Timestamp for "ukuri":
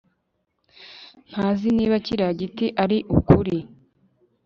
3.17-3.57